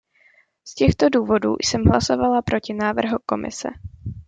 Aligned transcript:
Z 0.63 0.75
těchto 0.75 1.09
důvodů 1.09 1.55
jsem 1.63 1.83
hlasovala 1.85 2.41
proti 2.41 2.73
návrhu 2.73 3.17
Komise. 3.25 3.69